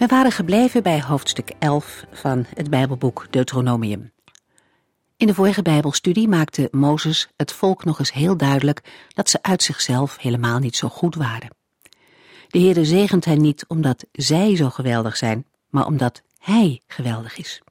[0.00, 4.12] We waren gebleven bij hoofdstuk 11 van het Bijbelboek Deuteronomium.
[5.16, 9.62] In de vorige Bijbelstudie maakte Mozes het volk nog eens heel duidelijk dat ze uit
[9.62, 11.56] zichzelf helemaal niet zo goed waren.
[12.48, 17.62] De Heere zegent hen niet omdat zij zo geweldig zijn, maar omdat Hij geweldig is.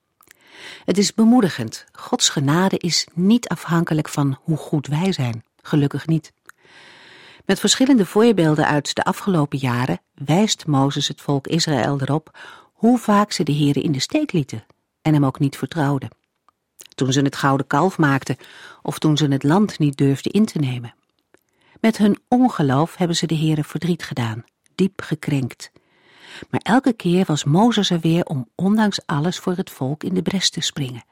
[0.86, 1.86] Het is bemoedigend.
[1.92, 5.44] Gods genade is niet afhankelijk van hoe goed wij zijn.
[5.62, 6.34] Gelukkig niet.
[7.50, 12.38] Met verschillende voorbeelden uit de afgelopen jaren wijst Mozes het volk Israël erop
[12.74, 14.66] hoe vaak ze de Heere in de steek lieten
[15.02, 16.10] en hem ook niet vertrouwden.
[16.96, 18.38] Toen ze het gouden kalf maakten
[18.82, 20.94] of toen ze het land niet durfden in te nemen.
[21.82, 25.72] Met hun ongeloof hebben ze de Heere verdriet gedaan, diep gekrenkt.
[26.50, 30.22] Maar elke keer was Mozes er weer om ondanks alles voor het volk in de
[30.22, 31.06] bres te springen.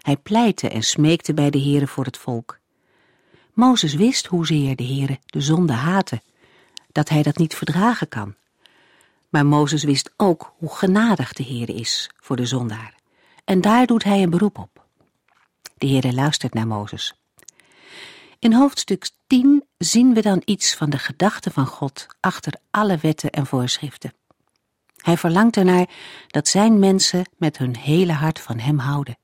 [0.00, 2.58] Hij pleitte en smeekte bij de Heere voor het volk.
[3.58, 6.22] Mozes wist hoezeer de Heere de zonde haatte,
[6.92, 8.34] dat hij dat niet verdragen kan.
[9.28, 12.94] Maar Mozes wist ook hoe genadig de Heere is voor de zondaar.
[13.44, 14.86] En daar doet hij een beroep op.
[15.76, 17.14] De Heere luistert naar Mozes.
[18.38, 23.30] In hoofdstuk 10 zien we dan iets van de gedachte van God achter alle wetten
[23.30, 24.14] en voorschriften.
[24.96, 25.88] Hij verlangt ernaar
[26.26, 29.18] dat zijn mensen met hun hele hart van hem houden.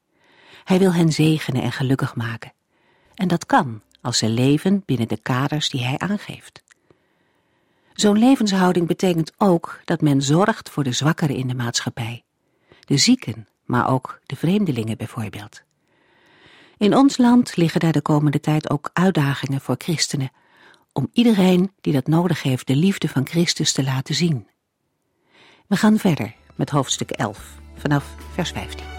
[0.65, 2.53] Hij wil hen zegenen en gelukkig maken.
[3.14, 6.63] En dat kan als ze leven binnen de kaders die hij aangeeft.
[7.92, 12.25] Zo'n levenshouding betekent ook dat men zorgt voor de zwakkeren in de maatschappij,
[12.81, 15.63] de zieken, maar ook de vreemdelingen bijvoorbeeld.
[16.79, 20.31] In ons land liggen daar de komende tijd ook uitdagingen voor christenen,
[20.93, 24.48] om iedereen die dat nodig heeft de liefde van Christus te laten zien.
[25.67, 28.94] We gaan verder met hoofdstuk 11, vanaf vers 15.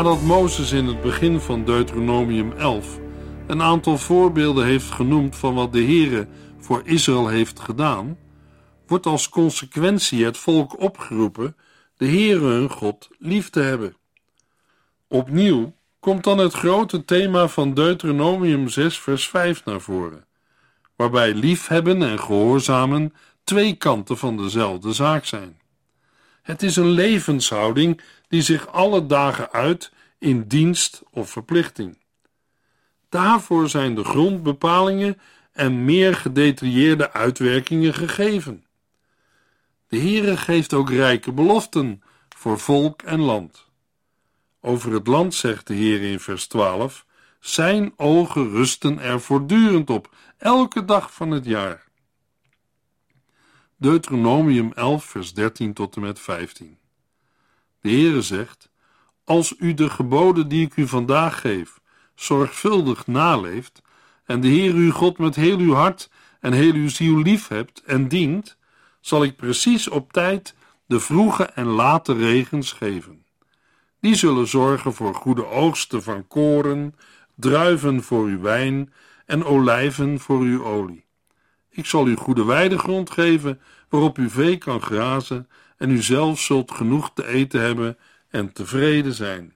[0.00, 2.98] Nadat Mozes in het begin van Deuteronomium 11
[3.46, 6.28] een aantal voorbeelden heeft genoemd van wat de Heere
[6.58, 8.18] voor Israël heeft gedaan,
[8.86, 11.56] wordt als consequentie het volk opgeroepen
[11.96, 13.96] de Heere hun God lief te hebben.
[15.08, 20.26] Opnieuw komt dan het grote thema van Deuteronomium 6 vers 5 naar voren,
[20.96, 25.59] waarbij liefhebben en gehoorzamen twee kanten van dezelfde zaak zijn.
[26.50, 31.98] Het is een levenshouding die zich alle dagen uit in dienst of verplichting.
[33.08, 35.20] Daarvoor zijn de grondbepalingen
[35.52, 38.64] en meer gedetailleerde uitwerkingen gegeven.
[39.88, 42.02] De Heere geeft ook rijke beloften
[42.36, 43.66] voor volk en land.
[44.60, 47.06] Over het land zegt de Heer in vers 12:
[47.40, 51.89] Zijn ogen rusten er voortdurend op, elke dag van het jaar.
[53.80, 56.78] Deuteronomium 11, vers 13 tot en met 15.
[57.80, 58.70] De Heere zegt:
[59.24, 61.80] Als u de geboden die ik u vandaag geef
[62.14, 63.82] zorgvuldig naleeft
[64.24, 66.10] en de Heer uw God met heel uw hart
[66.40, 68.56] en heel uw ziel lief hebt en dient,
[69.00, 70.54] zal ik precies op tijd
[70.86, 73.24] de vroege en late regens geven.
[74.00, 76.94] Die zullen zorgen voor goede oogsten van koren,
[77.34, 78.92] druiven voor uw wijn
[79.26, 81.08] en olijven voor uw olie.
[81.80, 86.70] Ik zal u goede weidegrond geven waarop uw vee kan grazen en u zelf zult
[86.70, 87.98] genoeg te eten hebben
[88.28, 89.52] en tevreden zijn.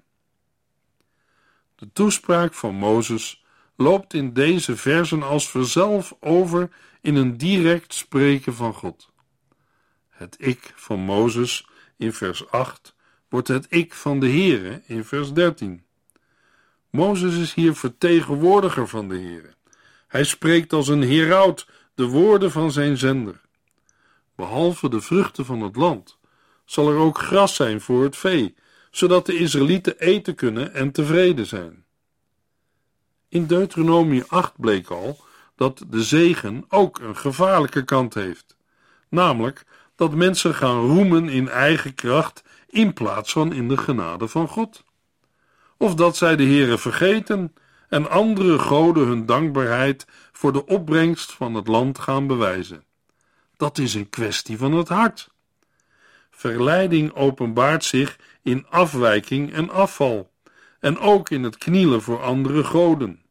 [1.75, 3.44] De toespraak van Mozes
[3.76, 6.69] loopt in deze versen als vanzelf over
[7.00, 9.11] in een direct spreken van God.
[10.09, 12.94] Het ik van Mozes in vers 8
[13.29, 15.85] wordt het ik van de Heere in vers 13.
[16.91, 19.55] Mozes is hier vertegenwoordiger van de Heere.
[20.06, 23.41] Hij spreekt als een heraut de woorden van zijn zender.
[24.37, 26.19] Behalve de vruchten van het land
[26.64, 28.55] zal er ook gras zijn voor het vee,
[28.91, 31.85] zodat de Israëlieten eten kunnen en tevreden zijn.
[33.29, 35.25] In Deuteronomie 8 bleek al
[35.56, 38.56] dat de zegen ook een gevaarlijke kant heeft,
[39.08, 39.64] namelijk
[39.97, 44.85] dat mensen gaan roemen in eigen kracht in plaats van in de genade van God.
[45.76, 47.55] Of dat zij de Heere vergeten
[47.88, 50.06] en andere goden hun dankbaarheid
[50.44, 52.85] voor de opbrengst van het land gaan bewijzen.
[53.56, 55.31] Dat is een kwestie van het hart.
[56.31, 60.31] Verleiding openbaart zich in afwijking en afval,
[60.81, 63.23] en ook in het knielen voor andere goden.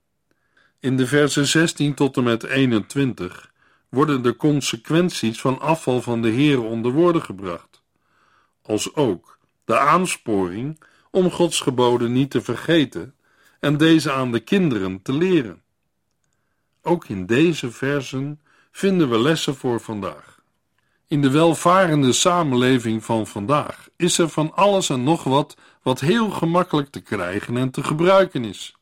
[0.79, 3.51] In de versen 16 tot en met 21
[3.89, 7.81] worden de consequenties van afval van de Heer onder woorden gebracht,
[8.61, 13.15] als ook de aansporing om Gods geboden niet te vergeten
[13.59, 15.62] en deze aan de kinderen te leren.
[16.85, 18.41] Ook in deze versen
[18.71, 20.41] vinden we lessen voor vandaag.
[21.07, 26.29] In de welvarende samenleving van vandaag is er van alles en nog wat wat heel
[26.29, 28.75] gemakkelijk te krijgen en te gebruiken is.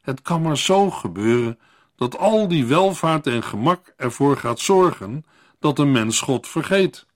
[0.00, 1.58] Het kan maar zo gebeuren
[1.96, 5.24] dat al die welvaart en gemak ervoor gaat zorgen
[5.58, 7.06] dat een mens God vergeet.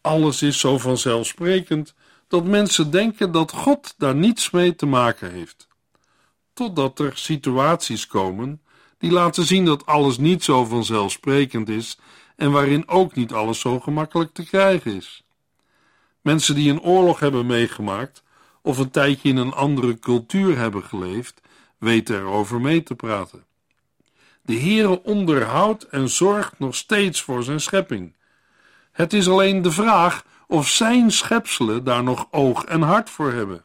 [0.00, 1.94] Alles is zo vanzelfsprekend
[2.28, 5.68] dat mensen denken dat God daar niets mee te maken heeft.
[6.52, 8.60] Totdat er situaties komen
[8.98, 11.98] die laten zien dat alles niet zo vanzelfsprekend is
[12.36, 15.24] en waarin ook niet alles zo gemakkelijk te krijgen is.
[16.20, 18.22] Mensen die een oorlog hebben meegemaakt
[18.62, 21.40] of een tijdje in een andere cultuur hebben geleefd,
[21.78, 23.44] weten erover mee te praten.
[24.42, 28.14] De Heere onderhoudt en zorgt nog steeds voor zijn schepping.
[28.92, 33.64] Het is alleen de vraag of zijn schepselen daar nog oog en hart voor hebben.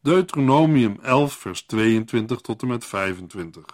[0.00, 3.64] Deuteronomium 11, vers 22 tot en met 25.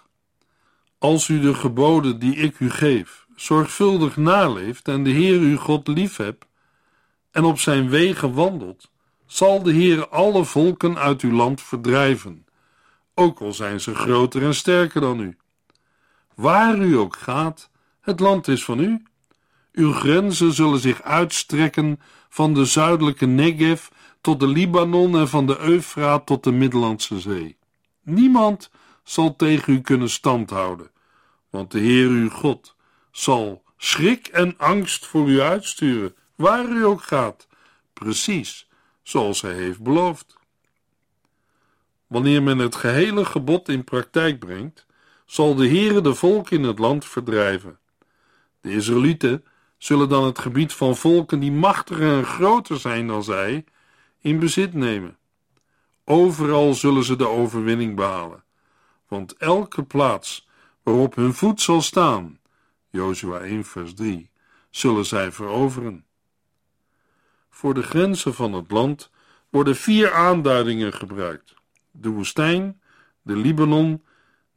[1.03, 5.87] Als u de geboden die ik u geef zorgvuldig naleeft en de Heer uw God
[5.87, 6.45] liefhebt
[7.31, 8.91] en op zijn wegen wandelt,
[9.25, 12.45] zal de Heer alle volken uit uw land verdrijven,
[13.13, 15.37] ook al zijn ze groter en sterker dan u.
[16.35, 17.69] Waar u ook gaat,
[18.01, 19.03] het land is van u.
[19.71, 23.87] Uw grenzen zullen zich uitstrekken van de zuidelijke Negev
[24.21, 27.57] tot de Libanon en van de Eufraat tot de Middellandse Zee.
[28.03, 28.69] Niemand
[29.03, 30.91] zal tegen u kunnen standhouden,
[31.49, 32.75] want de Heer uw God
[33.11, 37.47] zal schrik en angst voor u uitsturen, waar u ook gaat,
[37.93, 38.69] precies
[39.01, 40.37] zoals hij heeft beloofd.
[42.07, 44.85] Wanneer men het gehele gebod in praktijk brengt,
[45.25, 47.79] zal de Heere de volk in het land verdrijven.
[48.61, 49.43] De Israëlieten
[49.77, 53.65] zullen dan het gebied van volken die machtiger en groter zijn dan zij
[54.19, 55.17] in bezit nemen.
[56.05, 58.43] Overal zullen ze de overwinning behalen,
[59.13, 60.47] want elke plaats
[60.83, 62.39] waarop hun voet zal staan,
[62.89, 64.29] Jozua 1 vers 3,
[64.69, 66.05] zullen zij veroveren.
[67.49, 69.11] Voor de grenzen van het land
[69.49, 71.53] worden vier aanduidingen gebruikt:
[71.91, 72.81] de woestijn,
[73.21, 74.03] de Libanon,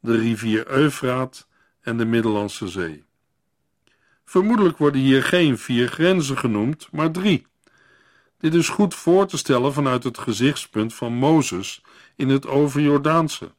[0.01, 1.49] de rivier Eufraat
[1.81, 3.05] en de Middellandse Zee.
[4.25, 7.47] Vermoedelijk worden hier geen vier grenzen genoemd, maar drie.
[8.39, 11.83] Dit is goed voor te stellen vanuit het gezichtspunt van Mozes
[12.15, 13.55] in het overjordaanse.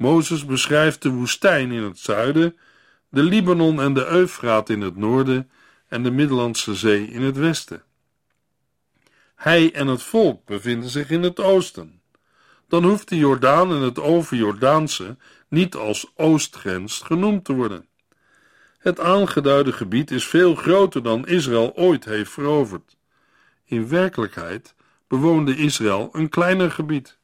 [0.00, 2.56] Mozes beschrijft de woestijn in het zuiden,
[3.08, 5.50] de Libanon en de Eufraat in het noorden
[5.88, 7.82] en de Middellandse Zee in het westen.
[9.34, 12.00] Hij en het volk bevinden zich in het oosten.
[12.68, 15.16] Dan hoeft de Jordaan en het overjordaanse
[15.48, 17.86] niet als oostgrens genoemd te worden.
[18.78, 22.96] Het aangeduide gebied is veel groter dan Israël ooit heeft veroverd.
[23.64, 24.74] In werkelijkheid
[25.08, 27.18] bewoonde Israël een kleiner gebied.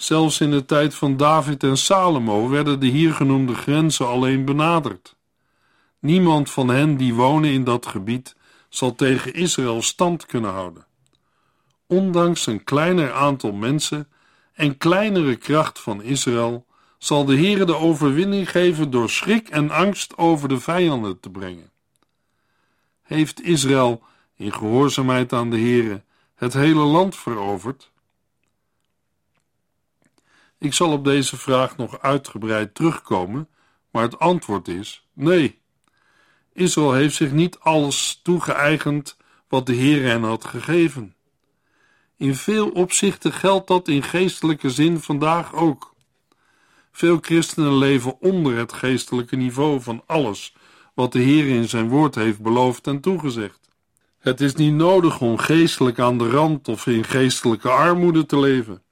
[0.00, 5.16] Zelfs in de tijd van David en Salomo werden de hier genoemde grenzen alleen benaderd.
[5.98, 8.36] Niemand van hen die wonen in dat gebied
[8.68, 10.86] zal tegen Israël stand kunnen houden.
[11.86, 14.08] Ondanks een kleiner aantal mensen
[14.52, 16.66] en kleinere kracht van Israël
[16.98, 21.70] zal de Heere de overwinning geven door schrik en angst over de vijanden te brengen.
[23.02, 24.02] Heeft Israël
[24.36, 26.02] in gehoorzaamheid aan de Heere
[26.34, 27.90] het hele land veroverd?
[30.60, 33.48] Ik zal op deze vraag nog uitgebreid terugkomen,
[33.90, 35.58] maar het antwoord is nee.
[36.52, 39.16] Israël heeft zich niet alles toegeëigend
[39.48, 41.14] wat de Heer hen had gegeven.
[42.16, 45.94] In veel opzichten geldt dat in geestelijke zin vandaag ook.
[46.92, 50.54] Veel christenen leven onder het geestelijke niveau van alles
[50.94, 53.60] wat de Heer in zijn woord heeft beloofd en toegezegd.
[54.18, 58.82] Het is niet nodig om geestelijk aan de rand of in geestelijke armoede te leven.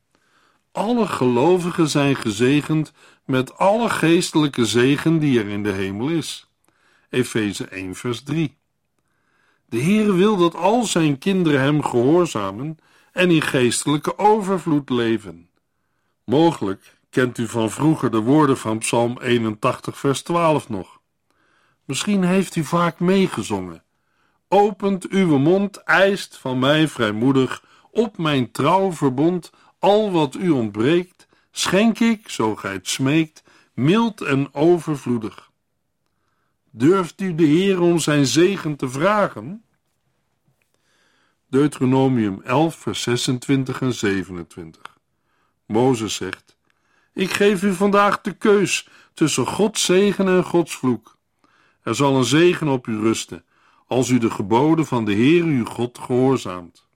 [0.78, 2.92] Alle gelovigen zijn gezegend
[3.25, 6.50] met alle geestelijke zegen die er in de hemel is.
[7.11, 8.56] Efeze 1 vers 3.
[9.64, 12.78] De Heer wil dat al zijn kinderen hem gehoorzamen
[13.12, 15.49] en in geestelijke overvloed leven.
[16.25, 21.00] Mogelijk kent u van vroeger de woorden van Psalm 81, vers 12 nog.
[21.85, 23.82] Misschien heeft u vaak meegezongen.
[24.49, 31.28] Opent uw mond, eist van mij vrijmoedig op mijn trouw verbond al wat u ontbreekt,
[31.50, 33.42] schenk ik, zo gij het smeekt,
[33.75, 35.50] mild en overvloedig.
[36.70, 39.62] Durft u de Heer om zijn zegen te vragen?
[41.50, 44.97] Deuteronomium 11, vers 26 en 27.
[45.66, 46.56] Mozes zegt:
[47.12, 51.18] Ik geef u vandaag de keus tussen Gods zegen en Gods vloek.
[51.82, 53.44] Er zal een zegen op u rusten,
[53.87, 56.88] als u de geboden van de Heer uw God gehoorzaamt.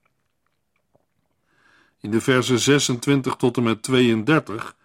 [2.03, 4.75] In de versen 26 tot en met 32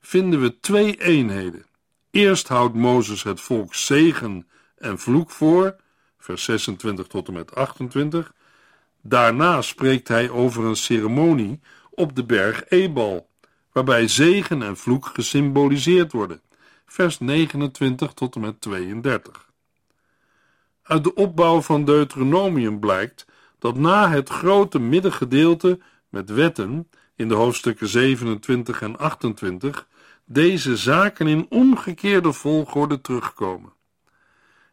[0.00, 1.66] vinden we twee eenheden.
[2.10, 5.76] Eerst houdt Mozes het volk zegen en vloek voor,
[6.18, 8.32] vers 26 tot en met 28.
[9.00, 13.28] Daarna spreekt hij over een ceremonie op de berg Ebal,
[13.72, 16.40] waarbij zegen en vloek gesymboliseerd worden,
[16.86, 19.50] vers 29 tot en met 32.
[20.82, 23.26] Uit de opbouw van Deuteronomium blijkt
[23.58, 25.78] dat na het grote middengedeelte
[26.12, 29.86] met wetten in de hoofdstukken 27 en 28
[30.24, 33.72] deze zaken in omgekeerde volgorde terugkomen.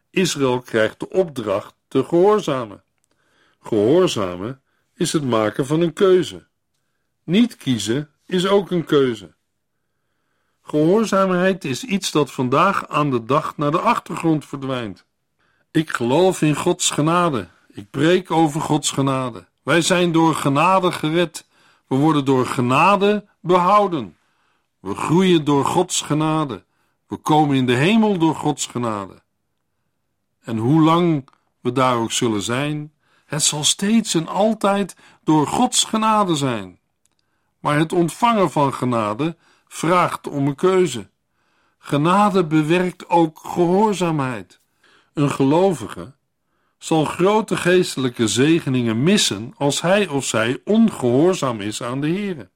[0.10, 2.84] Israël krijgt de opdracht te gehoorzamen.
[3.60, 4.62] Gehoorzamen
[4.94, 6.48] is het maken van een keuze.
[7.24, 9.34] Niet kiezen is ook een keuze.
[10.62, 15.06] Gehoorzaamheid is iets dat vandaag aan de dag naar de achtergrond verdwijnt.
[15.72, 17.48] Ik geloof in Gods genade.
[17.68, 19.48] Ik preek over Gods genade.
[19.70, 21.48] Wij zijn door genade gered.
[21.88, 24.18] We worden door genade behouden.
[24.80, 26.66] We groeien door Gods genade.
[27.08, 29.22] We komen in de hemel door Gods genade.
[30.42, 31.30] En hoe lang
[31.62, 32.94] we daar ook zullen zijn,
[33.26, 36.80] het zal steeds en altijd door Gods genade zijn.
[37.60, 41.10] Maar het ontvangen van genade vraagt om een keuze.
[41.78, 44.62] Genade bewerkt ook gehoorzaamheid.
[45.14, 46.18] Een gelovige
[46.80, 52.50] zal grote geestelijke zegeningen missen als hij of zij ongehoorzaam is aan de Heer.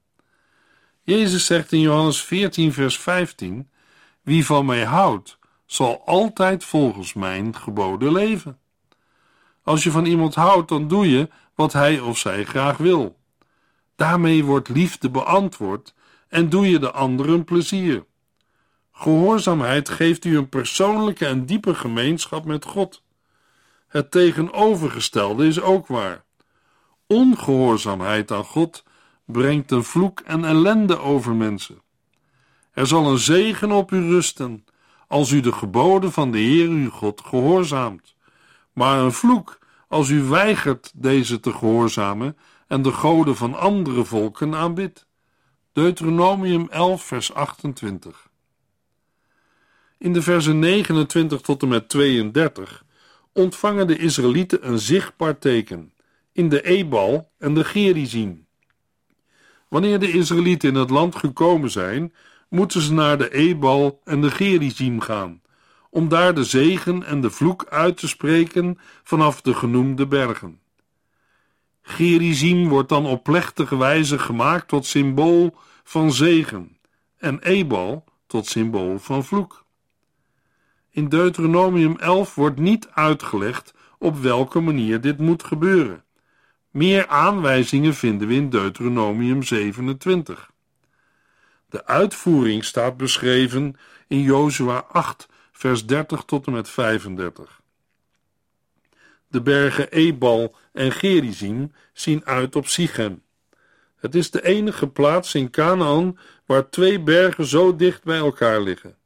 [1.02, 3.70] Jezus zegt in Johannes 14, vers 15:
[4.22, 8.58] Wie van mij houdt, zal altijd volgens mijn geboden leven.
[9.62, 13.18] Als je van iemand houdt, dan doe je wat hij of zij graag wil.
[13.96, 15.94] Daarmee wordt liefde beantwoord
[16.28, 18.04] en doe je de ander een plezier.
[18.92, 23.03] Gehoorzaamheid geeft u een persoonlijke en diepe gemeenschap met God.
[23.94, 26.24] Het tegenovergestelde is ook waar.
[27.06, 28.84] Ongehoorzaamheid aan God
[29.24, 31.82] brengt een vloek en ellende over mensen.
[32.72, 34.64] Er zal een zegen op u rusten
[35.08, 38.14] als u de geboden van de Heer uw God gehoorzaamt,
[38.72, 39.58] maar een vloek
[39.88, 42.36] als u weigert deze te gehoorzamen
[42.66, 45.06] en de goden van andere volken aanbidt.
[45.72, 48.28] Deuteronomium 11, vers 28.
[49.98, 52.83] In de versen 29 tot en met 32
[53.34, 55.92] ontvangen de Israëlieten een zichtbaar teken
[56.32, 58.46] in de Ebal en de Gerizim.
[59.68, 62.12] Wanneer de Israëlieten in het land gekomen zijn,
[62.48, 65.42] moeten ze naar de Ebal en de Gerizim gaan,
[65.90, 70.60] om daar de zegen en de vloek uit te spreken vanaf de genoemde bergen.
[71.82, 76.78] Gerizim wordt dan op plechtige wijze gemaakt tot symbool van zegen
[77.18, 79.63] en Ebal tot symbool van vloek.
[80.94, 86.04] In Deuteronomium 11 wordt niet uitgelegd op welke manier dit moet gebeuren.
[86.70, 90.50] Meer aanwijzingen vinden we in Deuteronomium 27.
[91.68, 93.76] De uitvoering staat beschreven
[94.08, 97.60] in Jozua 8, vers 30 tot en met 35.
[99.28, 103.22] De bergen Ebal en Gerizim zien uit op Sichem.
[103.96, 108.96] Het is de enige plaats in Canaan waar twee bergen zo dicht bij elkaar liggen.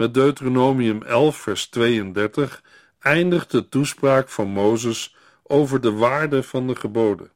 [0.00, 2.62] Met Deuteronomium 11, vers 32
[2.98, 7.30] eindigt de toespraak van Mozes over de waarde van de geboden.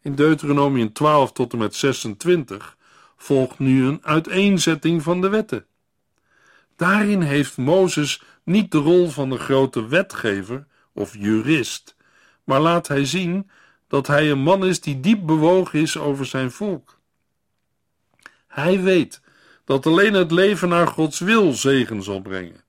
[0.00, 2.76] In Deuteronomium 12 tot en met 26
[3.16, 5.66] volgt nu een uiteenzetting van de wetten.
[6.76, 11.96] Daarin heeft Mozes niet de rol van de grote wetgever of jurist,
[12.44, 13.50] maar laat hij zien
[13.88, 16.98] dat hij een man is die diep bewogen is over zijn volk.
[18.46, 19.22] Hij weet
[19.64, 22.64] dat alleen het leven naar Gods wil zegen zal brengen.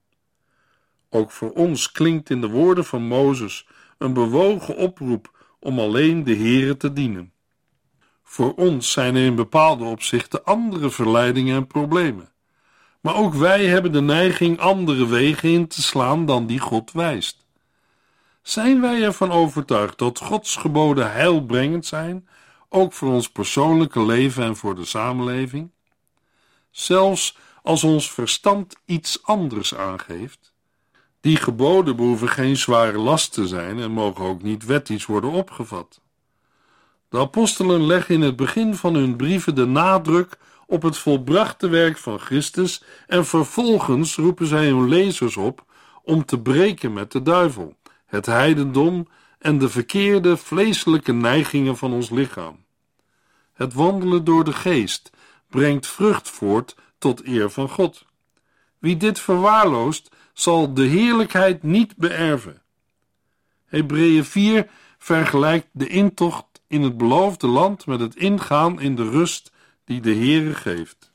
[1.09, 6.35] Ook voor ons klinkt in de woorden van Mozes een bewogen oproep om alleen de
[6.35, 7.33] Heere te dienen.
[8.23, 12.33] Voor ons zijn er in bepaalde opzichten andere verleidingen en problemen.
[13.01, 17.45] Maar ook wij hebben de neiging andere wegen in te slaan dan die God wijst.
[18.41, 22.27] Zijn wij ervan overtuigd dat Gods geboden heilbrengend zijn,
[22.69, 25.71] ook voor ons persoonlijke leven en voor de samenleving?
[26.75, 30.53] Zelfs als ons verstand iets anders aangeeft?
[31.21, 36.01] Die geboden behoeven geen zware last te zijn en mogen ook niet wettisch worden opgevat.
[37.09, 41.97] De apostelen leggen in het begin van hun brieven de nadruk op het volbrachte werk
[41.97, 45.65] van Christus en vervolgens roepen zij hun lezers op
[46.03, 49.07] om te breken met de duivel, het heidendom
[49.39, 52.65] en de verkeerde vleeselijke neigingen van ons lichaam.
[53.53, 55.11] Het wandelen door de geest
[55.55, 58.05] brengt vrucht voort tot eer van God.
[58.79, 62.61] Wie dit verwaarloost, zal de heerlijkheid niet beërven.
[63.65, 69.51] Hebreeën 4 vergelijkt de intocht in het beloofde land met het ingaan in de rust
[69.83, 71.11] die de Heere geeft.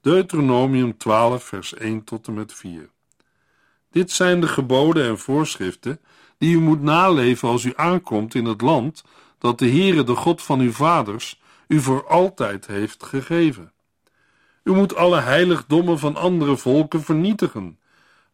[0.00, 2.90] Deuteronomium 12 vers 1 tot en met 4
[3.90, 6.00] Dit zijn de geboden en voorschriften
[6.38, 9.04] die u moet naleven als u aankomt in het land
[9.38, 13.72] dat de Heere, de God van uw vaders, u voor altijd heeft gegeven.
[14.62, 17.78] U moet alle heiligdommen van andere volken vernietigen,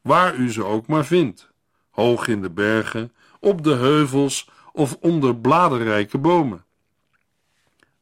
[0.00, 1.50] waar u ze ook maar vindt,
[1.90, 6.64] hoog in de bergen, op de heuvels of onder bladerrijke bomen.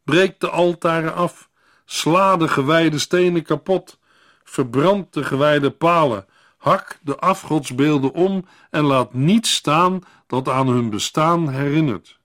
[0.04, 1.48] Breek de altaren af,
[1.84, 3.98] sla de gewijde stenen kapot,
[4.44, 10.90] verbrand de gewijde palen, hak de afgodsbeelden om en laat niets staan dat aan hun
[10.90, 12.17] bestaan herinnert.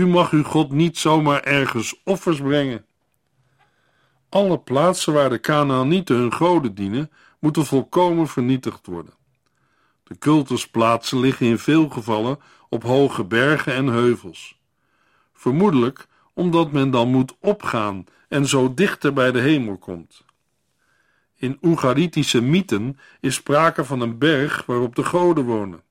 [0.00, 2.84] U mag uw God niet zomaar ergens offers brengen.
[4.28, 9.14] Alle plaatsen waar de Canaanieten hun goden dienen, moeten volkomen vernietigd worden.
[10.02, 12.38] De cultusplaatsen liggen in veel gevallen
[12.68, 14.60] op hoge bergen en heuvels.
[15.32, 20.24] Vermoedelijk omdat men dan moet opgaan en zo dichter bij de hemel komt.
[21.36, 25.82] In Oegaritische mythen is sprake van een berg waarop de goden wonen.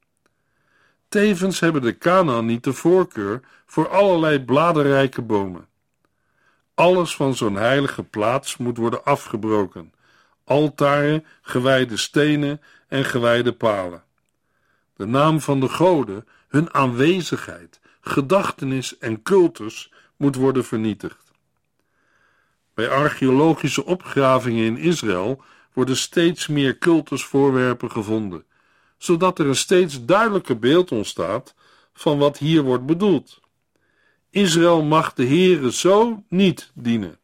[1.09, 5.67] Tevens hebben de Canaanieten voorkeur voor allerlei bladerrijke bomen.
[6.73, 9.93] Alles van zo'n heilige plaats moet worden afgebroken:
[10.43, 14.03] altaren, gewijde stenen en gewijde palen.
[14.95, 21.31] De naam van de goden, hun aanwezigheid, gedachtenis en cultus moet worden vernietigd.
[22.73, 25.43] Bij archeologische opgravingen in Israël
[25.73, 28.45] worden steeds meer cultusvoorwerpen gevonden,
[28.99, 31.55] zodat er een steeds duidelijker beeld ontstaat
[31.93, 33.39] van wat hier wordt bedoeld.
[34.29, 37.17] Israël mag de Heere zo niet dienen.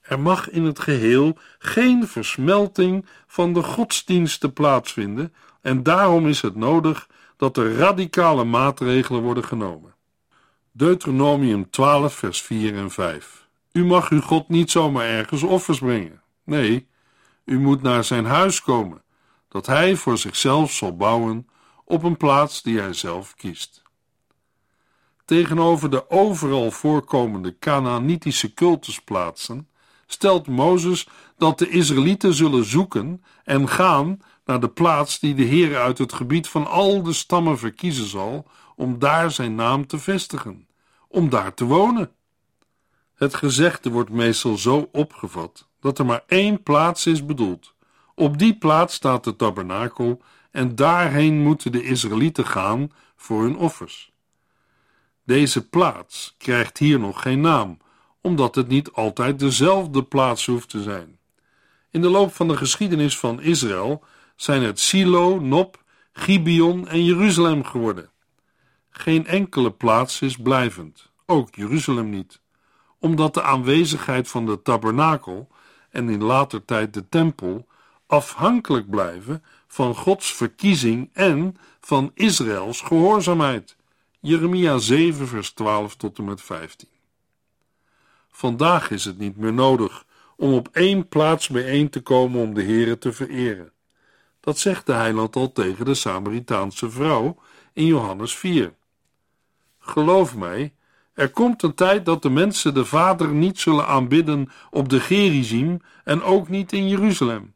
[0.00, 6.54] Er mag in het geheel geen versmelting van de godsdiensten plaatsvinden en daarom is het
[6.54, 9.94] nodig dat er radicale maatregelen worden genomen.
[10.72, 16.22] Deuteronomium 12 vers 4 en 5 U mag uw God niet zomaar ergens offers brengen.
[16.44, 16.88] Nee,
[17.44, 19.02] u moet naar zijn huis komen,
[19.54, 21.48] dat hij voor zichzelf zal bouwen
[21.84, 23.82] op een plaats die hij zelf kiest.
[25.24, 29.68] Tegenover de overal voorkomende Canaanitische cultusplaatsen
[30.06, 35.76] stelt Mozes dat de Israëlieten zullen zoeken en gaan naar de plaats die de Heer
[35.76, 40.68] uit het gebied van al de stammen verkiezen zal om daar zijn naam te vestigen,
[41.08, 42.10] om daar te wonen.
[43.14, 47.73] Het gezegde wordt meestal zo opgevat dat er maar één plaats is bedoeld.
[48.14, 54.12] Op die plaats staat de tabernakel en daarheen moeten de Israëlieten gaan voor hun offers.
[55.24, 57.78] Deze plaats krijgt hier nog geen naam,
[58.20, 61.18] omdat het niet altijd dezelfde plaats hoeft te zijn.
[61.90, 64.04] In de loop van de geschiedenis van Israël
[64.36, 65.76] zijn het Silo, Nob,
[66.12, 68.10] Gibeon en Jeruzalem geworden.
[68.90, 72.40] Geen enkele plaats is blijvend, ook Jeruzalem niet,
[72.98, 75.48] omdat de aanwezigheid van de tabernakel
[75.90, 77.66] en in later tijd de tempel
[78.14, 83.76] afhankelijk blijven van Gods verkiezing en van Israëls gehoorzaamheid.
[84.20, 86.88] Jeremia 7, vers 12 tot en met 15.
[88.30, 90.04] Vandaag is het niet meer nodig
[90.36, 93.72] om op één plaats bijeen te komen om de Heere te vereren.
[94.40, 97.36] Dat zegt de heiland al tegen de Samaritaanse vrouw
[97.72, 98.74] in Johannes 4.
[99.78, 100.74] Geloof mij,
[101.14, 105.80] er komt een tijd dat de mensen de Vader niet zullen aanbidden op de Gerizim
[106.04, 107.54] en ook niet in Jeruzalem.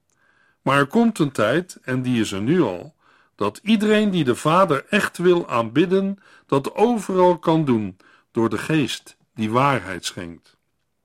[0.68, 2.94] Maar er komt een tijd, en die is er nu al,
[3.34, 7.96] dat iedereen die de Vader echt wil aanbidden, dat overal kan doen
[8.32, 10.56] door de Geest die waarheid schenkt.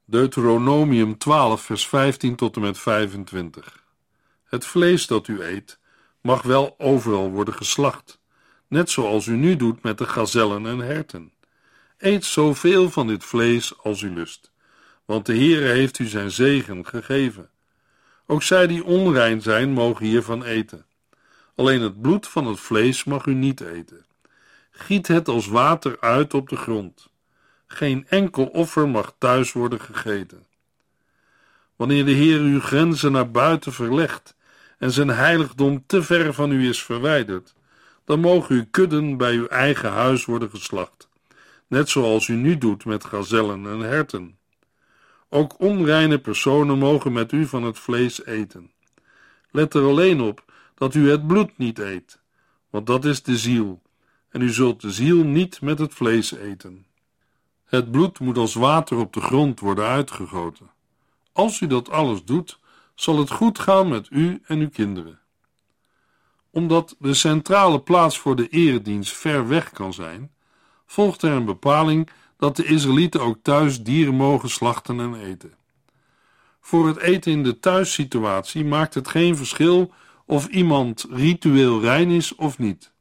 [0.05, 3.83] Deuteronomium 12, vers 15 tot en met 25.
[4.43, 5.79] Het vlees dat u eet,
[6.21, 8.19] mag wel overal worden geslacht,
[8.67, 11.33] net zoals u nu doet met de gazellen en herten.
[11.97, 14.51] Eet zoveel van dit vlees als u lust,
[15.05, 17.51] want de Heere heeft u zijn zegen gegeven.
[18.25, 20.85] Ook zij die onrein zijn, mogen hiervan eten.
[21.55, 24.05] Alleen het bloed van het vlees mag u niet eten.
[24.71, 27.09] Giet het als water uit op de grond.
[27.67, 30.45] Geen enkel offer mag thuis worden gegeten.
[31.75, 34.35] Wanneer de Heer uw grenzen naar buiten verlegt
[34.77, 37.53] en zijn heiligdom te ver van u is verwijderd,
[38.05, 41.09] dan mogen uw kudden bij uw eigen huis worden geslacht,
[41.67, 44.37] net zoals u nu doet met gazellen en herten.
[45.33, 48.71] Ook onreine personen mogen met u van het vlees eten.
[49.51, 50.43] Let er alleen op
[50.75, 52.19] dat u het bloed niet eet,
[52.69, 53.81] want dat is de ziel,
[54.29, 56.85] en u zult de ziel niet met het vlees eten.
[57.65, 60.69] Het bloed moet als water op de grond worden uitgegoten.
[61.31, 62.59] Als u dat alles doet,
[62.95, 65.19] zal het goed gaan met u en uw kinderen.
[66.49, 70.31] Omdat de centrale plaats voor de eredienst ver weg kan zijn,
[70.85, 75.53] volgt er een bepaling dat de Israëlieten ook thuis dieren mogen slachten en eten.
[76.61, 79.93] Voor het eten in de thuissituatie maakt het geen verschil
[80.25, 82.91] of iemand ritueel rein is of niet,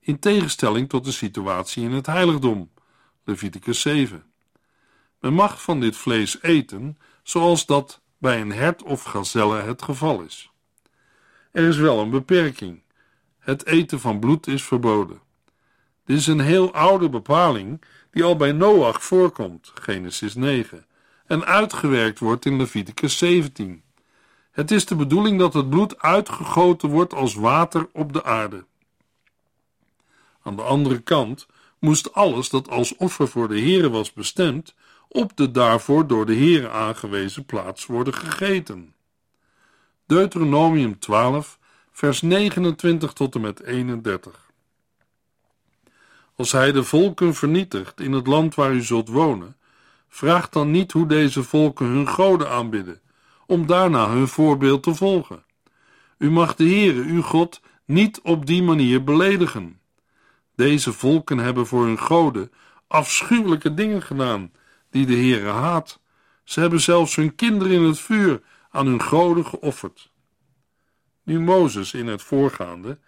[0.00, 2.70] in tegenstelling tot de situatie in het heiligdom,
[3.24, 4.24] Leviticus 7.
[5.20, 10.20] Men mag van dit vlees eten, zoals dat bij een hert of gazelle het geval
[10.20, 10.50] is.
[11.52, 12.82] Er is wel een beperking.
[13.38, 15.20] Het eten van bloed is verboden.
[16.04, 17.82] Dit is een heel oude bepaling
[18.12, 20.86] die al bij Noach voorkomt, Genesis 9,
[21.26, 23.82] en uitgewerkt wordt in Leviticus 17.
[24.50, 28.64] Het is de bedoeling dat het bloed uitgegoten wordt als water op de aarde.
[30.42, 31.46] Aan de andere kant
[31.78, 34.74] moest alles dat als offer voor de Here was bestemd,
[35.08, 38.94] op de daarvoor door de Here aangewezen plaats worden gegeten.
[40.06, 41.58] Deuteronomium 12,
[41.92, 44.51] vers 29 tot en met 31.
[46.42, 49.56] Als hij de volken vernietigt in het land waar u zult wonen,
[50.08, 53.00] vraag dan niet hoe deze volken hun goden aanbidden,
[53.46, 55.44] om daarna hun voorbeeld te volgen.
[56.18, 59.80] U mag de Heere, uw God, niet op die manier beledigen.
[60.56, 62.52] Deze volken hebben voor hun goden
[62.86, 64.52] afschuwelijke dingen gedaan,
[64.90, 66.00] die de Heere haat.
[66.44, 70.10] Ze hebben zelfs hun kinderen in het vuur aan hun goden geofferd.
[71.22, 72.98] Nu Mozes in het voorgaande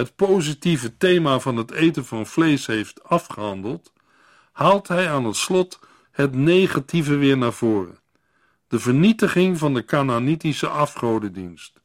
[0.00, 3.92] het positieve thema van het eten van vlees heeft afgehandeld,
[4.52, 5.78] haalt hij aan het slot
[6.10, 7.98] het negatieve weer naar voren:
[8.68, 11.80] de vernietiging van de Canaanitische afgodendienst.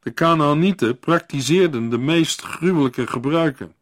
[0.00, 3.74] De Canaanieten praktiseerden de meest gruwelijke gebruiken.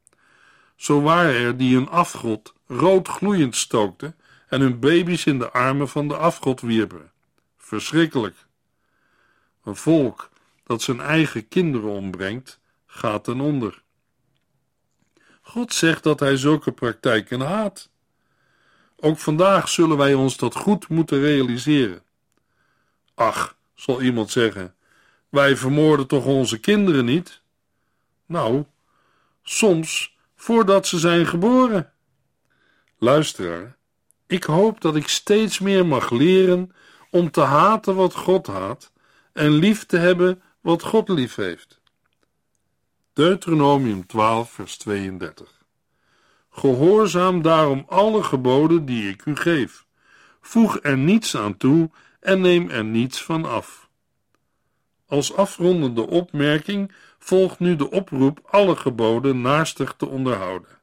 [0.77, 4.17] Zo waren er die hun afgod rood gloeiend stookten
[4.49, 7.13] en hun baby's in de armen van de afgod wierpen.
[7.59, 8.37] Verschrikkelijk.
[9.65, 10.31] Een volk
[10.65, 12.60] dat zijn eigen kinderen ombrengt,
[12.91, 13.83] gaat ten onder.
[15.41, 17.91] God zegt dat hij zulke praktijken haat.
[18.97, 22.03] Ook vandaag zullen wij ons dat goed moeten realiseren.
[23.15, 24.75] Ach, zal iemand zeggen,
[25.29, 27.41] wij vermoorden toch onze kinderen niet?
[28.27, 28.65] Nou,
[29.43, 31.93] soms voordat ze zijn geboren.
[32.99, 33.77] Luisteraar,
[34.27, 36.73] ik hoop dat ik steeds meer mag leren
[37.11, 38.93] om te haten wat God haat
[39.33, 41.80] en lief te hebben wat God lief heeft.
[43.21, 45.65] Deuteronomium 12, vers 32.
[46.51, 49.87] Gehoorzaam daarom alle geboden die ik u geef.
[50.41, 53.89] Voeg er niets aan toe en neem er niets van af.
[55.07, 60.79] Als afrondende opmerking volgt nu de oproep alle geboden naastig te onderhouden.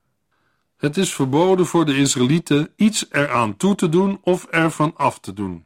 [0.78, 5.34] Het is verboden voor de Israëlieten iets eraan toe te doen of ervan af te
[5.34, 5.66] doen.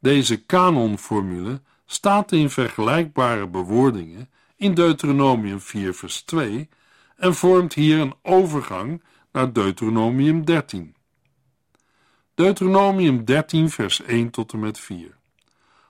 [0.00, 6.68] Deze kanonformule staat in vergelijkbare bewoordingen in Deuteronomium 4, vers 2
[7.16, 10.94] en vormt hier een overgang naar Deuteronomium 13.
[12.34, 15.16] Deuteronomium 13, vers 1 tot en met 4.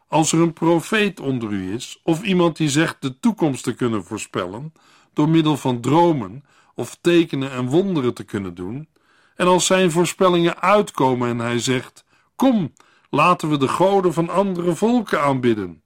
[0.06, 4.04] Als er een profeet onder u is, of iemand die zegt de toekomst te kunnen
[4.04, 4.72] voorspellen,
[5.12, 8.88] door middel van dromen of tekenen en wonderen te kunnen doen,
[9.36, 12.04] en als zijn voorspellingen uitkomen en hij zegt:
[12.36, 12.72] Kom,
[13.10, 15.82] laten we de goden van andere volken aanbidden,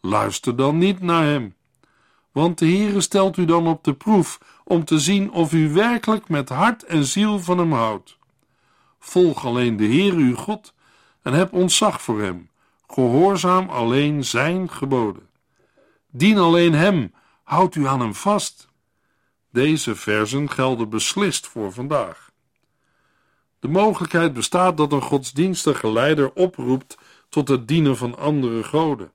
[0.00, 1.54] luister dan niet naar hem.
[2.34, 6.28] Want de Heere stelt u dan op de proef om te zien of u werkelijk
[6.28, 8.18] met hart en ziel van hem houdt.
[8.98, 10.74] Volg alleen de Heer uw God
[11.22, 12.50] en heb ontzag voor hem.
[12.86, 15.28] Gehoorzaam alleen zijn geboden.
[16.10, 18.68] Dien alleen hem, houd u aan hem vast.
[19.50, 22.30] Deze versen gelden beslist voor vandaag.
[23.58, 29.12] De mogelijkheid bestaat dat een godsdienstige leider oproept tot het dienen van andere goden.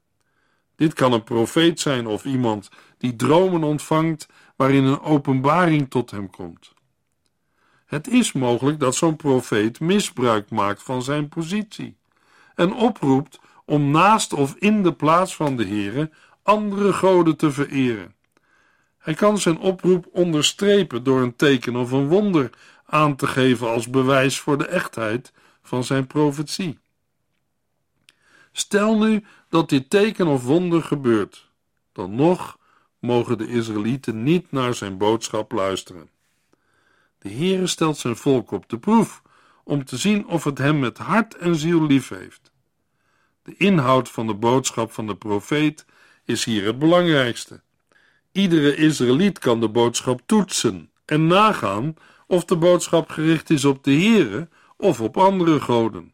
[0.80, 6.30] Dit kan een profeet zijn of iemand die dromen ontvangt waarin een openbaring tot hem
[6.30, 6.74] komt.
[7.86, 11.98] Het is mogelijk dat zo'n profeet misbruik maakt van zijn positie
[12.56, 16.12] en oproept om naast of in de plaats van de Heere
[16.44, 18.16] andere goden te vereren.
[18.98, 22.50] Hij kan zijn oproep onderstrepen door een teken of een wonder
[22.86, 26.80] aan te geven als bewijs voor de echtheid van zijn profetie.
[28.52, 31.52] Stel nu dat dit teken of wonder gebeurt,
[31.92, 32.58] dan nog
[33.00, 36.10] mogen de Israëlieten niet naar zijn boodschap luisteren.
[37.18, 39.22] De Heere stelt zijn volk op de proef
[39.64, 42.52] om te zien of het hem met hart en ziel lief heeft.
[43.44, 45.86] De inhoud van de boodschap van de profeet
[46.26, 47.62] is hier het belangrijkste.
[48.32, 51.96] Iedere Israëliet kan de boodschap toetsen en nagaan
[52.28, 56.14] of de boodschap gericht is op de Heere of op andere goden.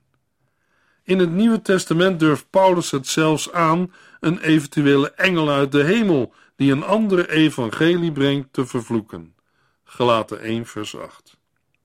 [1.06, 6.34] In het Nieuwe Testament durft Paulus het zelfs aan een eventuele engel uit de hemel
[6.56, 9.36] die een andere evangelie brengt te vervloeken.
[9.84, 11.38] Gelaten 1 vers 8.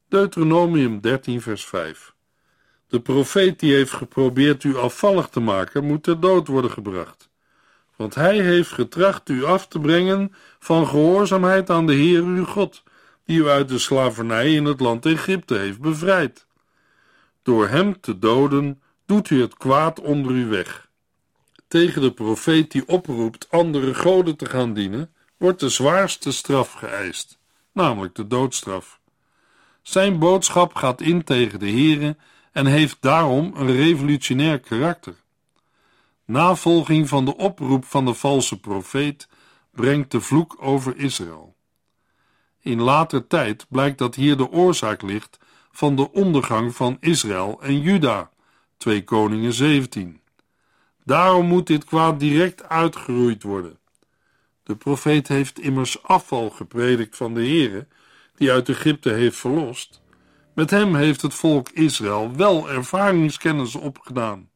[0.09, 2.15] Deuteronomium 13 vers 5.
[2.89, 7.29] De profeet die heeft geprobeerd u afvallig te maken, moet ter dood worden gebracht.
[7.97, 12.83] Want hij heeft getracht u af te brengen van gehoorzaamheid aan de Heer uw God,
[13.25, 16.47] die u uit de slavernij in het land Egypte heeft bevrijd.
[17.43, 20.91] Door hem te doden, doet u het kwaad onder u weg.
[21.69, 27.39] Tegen de profeet die oproept andere goden te gaan dienen, wordt de zwaarste straf geëist,
[27.73, 29.01] namelijk de doodstraf.
[29.83, 32.17] Zijn boodschap gaat in tegen de Here
[32.53, 35.15] en heeft daarom een revolutionair karakter.
[36.25, 39.29] Navolging van de oproep van de valse profeet
[39.73, 41.57] brengt de vloek over Israël.
[42.61, 45.39] In later tijd blijkt dat hier de oorzaak ligt
[45.71, 48.31] van de ondergang van Israël en Juda,
[48.81, 50.21] 2 Koningen 17.
[51.05, 53.79] Daarom moet dit kwaad direct uitgeroeid worden.
[54.63, 57.87] De profeet heeft immers afval gepredikt van de Heere,
[58.35, 60.03] die uit Egypte heeft verlost.
[60.55, 64.51] Met hem heeft het volk Israël wel ervaringskennis opgedaan.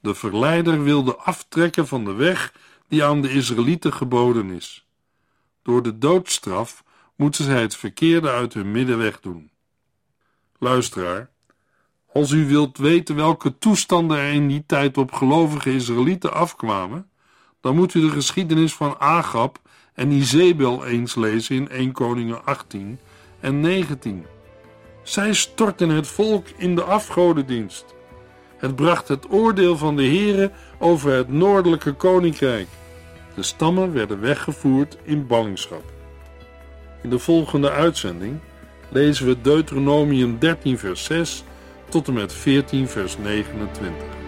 [0.00, 2.54] De verleider wilde aftrekken van de weg
[2.88, 4.86] die aan de Israëlieten geboden is.
[5.62, 6.84] Door de doodstraf
[7.16, 9.50] moeten zij het verkeerde uit hun midden wegdoen.
[10.58, 11.30] Luisteraar,
[12.12, 17.08] als u wilt weten welke toestanden er in die tijd op gelovige Israëlieten afkwamen,
[17.60, 19.58] dan moet u de geschiedenis van Agab
[19.94, 22.98] en Izebel eens lezen in 1 Koningen 18
[23.40, 24.26] en 19.
[25.02, 27.84] Zij stortten het volk in de afgodendienst.
[28.56, 32.68] Het bracht het oordeel van de Heere over het noordelijke koninkrijk.
[33.34, 35.92] De stammen werden weggevoerd in ballingschap.
[37.02, 38.38] In de volgende uitzending
[38.88, 41.44] lezen we Deuteronomium 13 vers 6
[41.88, 44.27] tot en met 14 vers 29.